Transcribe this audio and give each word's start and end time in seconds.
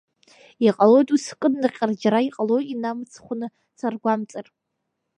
Иҟалоит 0.67 1.07
уи 1.11 1.23
скыднаҟьар 1.25 1.91
џьара, 2.01 2.19
иҟалоит 2.27 2.67
инамыцхәны 2.73 3.47
саргәамҵыр… 3.77 4.45